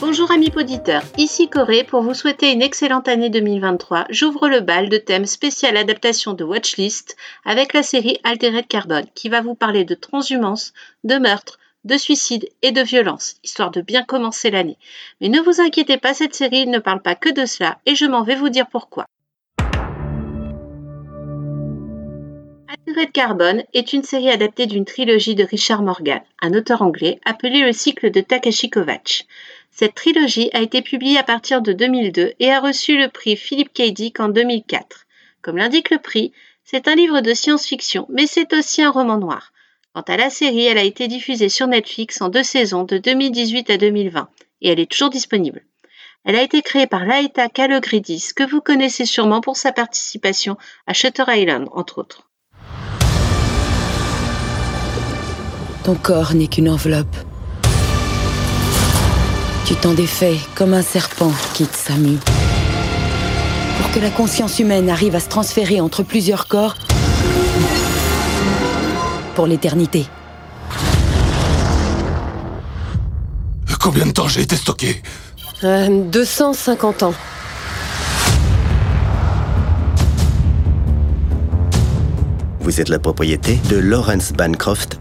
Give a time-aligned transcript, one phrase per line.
[0.00, 4.06] Bonjour amis auditeurs, ici Corée pour vous souhaiter une excellente année 2023.
[4.10, 9.28] J'ouvre le bal de thème spécial adaptation de Watchlist avec la série Altered Carbone qui
[9.28, 10.72] va vous parler de transhumance,
[11.04, 14.78] de meurtre, de suicide et de violence, histoire de bien commencer l'année.
[15.20, 18.04] Mais ne vous inquiétez pas, cette série ne parle pas que de cela et je
[18.04, 19.06] m'en vais vous dire pourquoi.
[22.68, 27.60] Altered Carbone est une série adaptée d'une trilogie de Richard Morgan, un auteur anglais, appelé
[27.60, 29.26] le cycle de Takashi Kovacs.
[29.70, 33.72] Cette trilogie a été publiée à partir de 2002 et a reçu le prix Philip
[33.72, 33.92] K.
[33.92, 35.06] Dick en 2004.
[35.40, 36.32] Comme l'indique le prix,
[36.64, 39.52] c'est un livre de science-fiction, mais c'est aussi un roman noir.
[39.94, 43.70] Quant à la série, elle a été diffusée sur Netflix en deux saisons de 2018
[43.70, 44.28] à 2020
[44.60, 45.62] et elle est toujours disponible.
[46.24, 50.92] Elle a été créée par Laeta Kalogridis, que vous connaissez sûrement pour sa participation à
[50.92, 52.28] Shutter Island, entre autres.
[55.84, 57.16] Ton corps n'est qu'une enveloppe.
[59.66, 62.18] Tu t'en défais comme un serpent quitte sa mue.
[63.80, 66.74] Pour que la conscience humaine arrive à se transférer entre plusieurs corps,
[69.38, 70.04] pour l'éternité.
[73.80, 75.00] Combien de temps j'ai été stocké
[75.62, 77.14] Euh, 250 ans.
[82.58, 84.98] Vous êtes la propriété de Lawrence Bancroft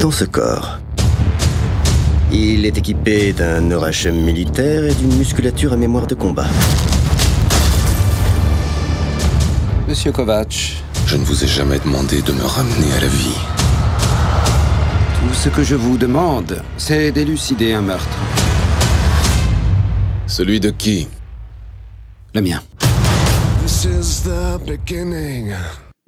[0.00, 0.78] dans ce corps.
[2.32, 6.46] Il est équipé d'un neurachem militaire et d'une musculature à mémoire de combat.
[9.86, 13.53] Monsieur Kovacs, Je ne vous ai jamais demandé de me ramener à la vie.
[15.34, 18.18] Ce que je vous demande, c'est d'élucider un meurtre.
[20.26, 21.08] Celui de qui?
[22.34, 22.62] Le mien.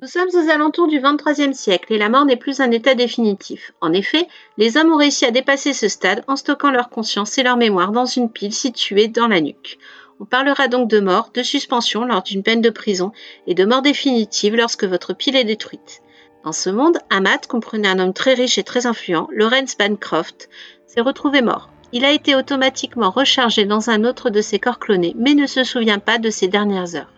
[0.02, 3.72] Nous sommes aux alentours du XXIIIe siècle et la mort n'est plus un état définitif.
[3.80, 4.26] En effet,
[4.58, 7.92] les hommes ont réussi à dépasser ce stade en stockant leur conscience et leur mémoire
[7.92, 9.78] dans une pile située dans la nuque.
[10.20, 13.12] On parlera donc de mort, de suspension lors d'une peine de prison
[13.46, 16.02] et de mort définitive lorsque votre pile est détruite.
[16.46, 20.48] Dans ce monde, Amat comprenait un homme très riche et très influent, Lawrence Bancroft,
[20.86, 21.70] s'est retrouvé mort.
[21.90, 25.64] Il a été automatiquement rechargé dans un autre de ses corps clonés, mais ne se
[25.64, 27.10] souvient pas de ses dernières heures.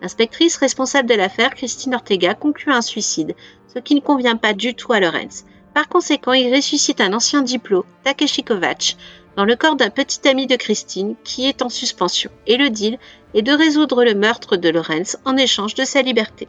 [0.00, 3.34] L'inspectrice responsable de l'affaire, Christine Ortega, conclut un suicide,
[3.68, 5.44] ce qui ne convient pas du tout à Lorenz.
[5.74, 8.96] Par conséquent, il ressuscite un ancien diplôme, Takeshi Kovacs,
[9.36, 12.30] dans le corps d'un petit ami de Christine qui est en suspension.
[12.46, 12.98] Et le deal
[13.34, 16.48] est de résoudre le meurtre de Lorenz en échange de sa liberté.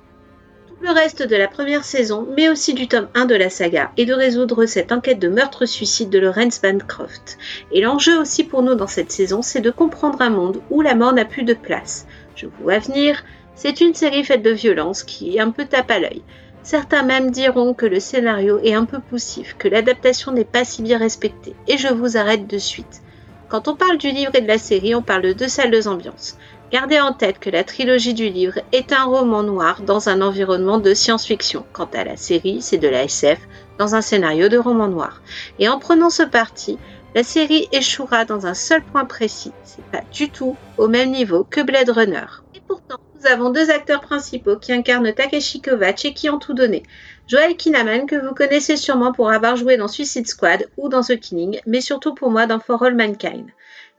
[0.83, 4.05] Le reste de la première saison, mais aussi du tome 1 de la saga, est
[4.05, 7.37] de résoudre cette enquête de meurtre-suicide de Lorenz Bancroft.
[7.71, 10.95] Et l'enjeu aussi pour nous dans cette saison, c'est de comprendre un monde où la
[10.95, 12.07] mort n'a plus de place.
[12.35, 15.99] Je vous vois venir, c'est une série faite de violence qui un peu tape à
[15.99, 16.23] l'œil.
[16.63, 20.81] Certains même diront que le scénario est un peu poussif, que l'adaptation n'est pas si
[20.81, 23.03] bien respectée, et je vous arrête de suite.
[23.49, 25.87] Quand on parle du livre et de la série, on parle de deux salles de
[25.87, 26.37] ambiance.
[26.71, 30.77] Gardez en tête que la trilogie du livre est un roman noir dans un environnement
[30.77, 31.65] de science-fiction.
[31.73, 33.39] Quant à la série, c'est de la SF
[33.77, 35.21] dans un scénario de roman noir.
[35.59, 36.77] Et en prenant ce parti,
[37.13, 39.51] la série échouera dans un seul point précis.
[39.65, 42.23] C'est pas du tout au même niveau que Blade Runner.
[42.55, 46.53] Et pourtant, nous avons deux acteurs principaux qui incarnent Takeshi Kovacs et qui ont tout
[46.53, 46.83] donné.
[47.27, 51.19] Joel Kinnaman, que vous connaissez sûrement pour avoir joué dans Suicide Squad ou dans The
[51.19, 53.49] Killing, mais surtout pour moi dans For All Mankind.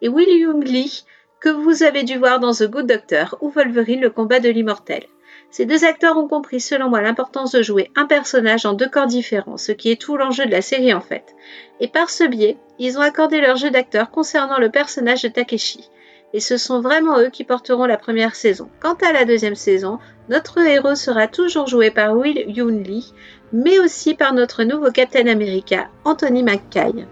[0.00, 1.04] Et William Lee,
[1.42, 5.02] que vous avez dû voir dans The Good Doctor ou Wolverine le combat de l'immortel.
[5.50, 9.08] Ces deux acteurs ont compris selon moi l'importance de jouer un personnage en deux corps
[9.08, 11.34] différents, ce qui est tout l'enjeu de la série en fait.
[11.80, 15.90] Et par ce biais, ils ont accordé leur jeu d'acteur concernant le personnage de Takeshi.
[16.32, 18.70] Et ce sont vraiment eux qui porteront la première saison.
[18.80, 19.98] Quant à la deuxième saison,
[20.28, 23.12] notre héros sera toujours joué par Will Yoon Lee,
[23.52, 27.04] mais aussi par notre nouveau Captain America, Anthony McKay.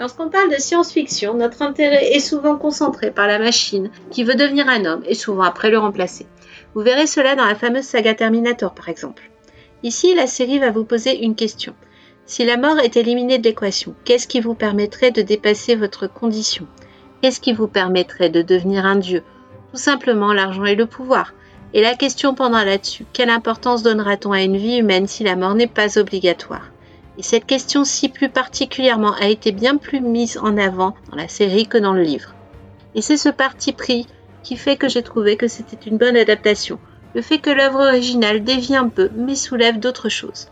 [0.00, 4.68] Lorsqu'on parle de science-fiction, notre intérêt est souvent concentré par la machine qui veut devenir
[4.68, 6.26] un homme et souvent après le remplacer.
[6.74, 9.28] Vous verrez cela dans la fameuse saga Terminator par exemple.
[9.82, 11.74] Ici, la série va vous poser une question.
[12.26, 16.66] Si la mort est éliminée de l'équation, qu'est-ce qui vous permettrait de dépasser votre condition?
[17.20, 19.22] Qu'est-ce qui vous permettrait de devenir un dieu?
[19.72, 21.34] Tout simplement l'argent et le pouvoir.
[21.74, 25.54] Et la question pendant là-dessus, quelle importance donnera-t-on à une vie humaine si la mort
[25.54, 26.70] n'est pas obligatoire?
[27.18, 31.66] Et cette question-ci plus particulièrement a été bien plus mise en avant dans la série
[31.66, 32.34] que dans le livre.
[32.94, 34.06] Et c'est ce parti pris
[34.44, 36.78] qui fait que j'ai trouvé que c'était une bonne adaptation.
[37.14, 40.48] Le fait que l'œuvre originale dévie un peu, mais soulève d'autres choses.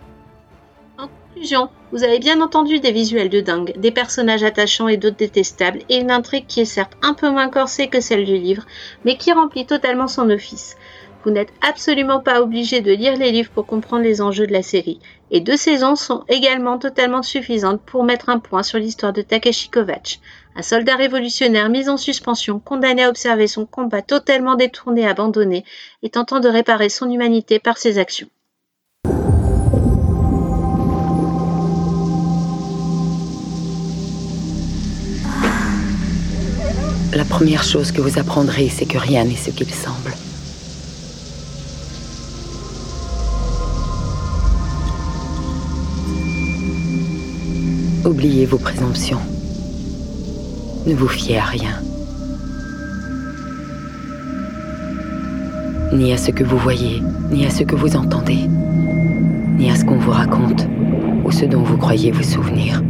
[0.98, 5.16] En Conclusion, vous avez bien entendu des visuels de dingue, des personnages attachants et d'autres
[5.16, 8.64] détestables, et une intrigue qui est certes un peu moins corsée que celle du livre,
[9.04, 10.76] mais qui remplit totalement son office.
[11.26, 14.62] Vous n'êtes absolument pas obligé de lire les livres pour comprendre les enjeux de la
[14.62, 15.00] série,
[15.32, 19.68] et deux saisons sont également totalement suffisantes pour mettre un point sur l'histoire de Takeshi
[19.68, 20.20] Kovacs,
[20.54, 25.64] un soldat révolutionnaire mis en suspension, condamné à observer son combat totalement détourné, abandonné,
[26.04, 28.28] et tentant de réparer son humanité par ses actions.
[37.12, 40.12] La première chose que vous apprendrez, c'est que rien n'est ce qu'il semble.
[48.06, 49.18] Oubliez vos présomptions.
[50.86, 51.80] Ne vous fiez à rien.
[55.92, 58.48] Ni à ce que vous voyez, ni à ce que vous entendez,
[59.58, 60.68] ni à ce qu'on vous raconte,
[61.24, 62.80] ou ce dont vous croyez vous souvenir.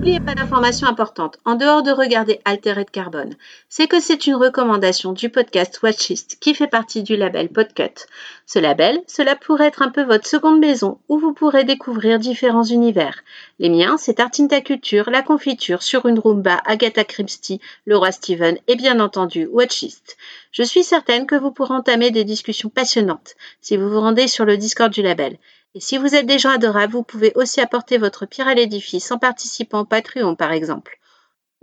[0.00, 3.34] N'oubliez pas d'informations importantes, en dehors de regarder Altered Carbone,
[3.68, 8.06] c'est que c'est une recommandation du podcast Watchist qui fait partie du label Podcut.
[8.46, 12.64] Ce label, cela pourrait être un peu votre seconde maison où vous pourrez découvrir différents
[12.64, 13.20] univers.
[13.58, 18.56] Les miens, c'est Tartinta Culture, La Confiture, Sur une Roomba, Agatha Christie, Le Roi Steven
[18.68, 20.16] et bien entendu Watchist.
[20.50, 24.46] Je suis certaine que vous pourrez entamer des discussions passionnantes si vous vous rendez sur
[24.46, 25.36] le Discord du label.
[25.74, 29.10] Et si vous êtes des gens adorables, vous pouvez aussi apporter votre pierre à l'édifice
[29.12, 30.98] en participant au Patreon par exemple,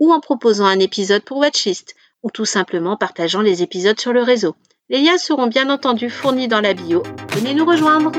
[0.00, 4.22] ou en proposant un épisode pour Watchist, ou tout simplement partageant les épisodes sur le
[4.22, 4.56] réseau.
[4.88, 7.02] Les liens seront bien entendu fournis dans la bio.
[7.34, 8.12] Venez nous rejoindre